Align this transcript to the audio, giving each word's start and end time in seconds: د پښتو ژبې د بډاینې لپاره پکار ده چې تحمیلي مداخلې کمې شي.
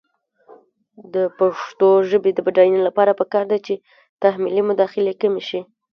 د 1.13 1.15
پښتو 1.39 1.89
ژبې 2.09 2.31
د 2.33 2.39
بډاینې 2.45 2.79
لپاره 2.87 3.17
پکار 3.19 3.45
ده 3.51 3.57
چې 3.65 3.73
تحمیلي 4.21 4.61
مداخلې 4.69 5.13
کمې 5.21 5.43
شي. 5.47 5.59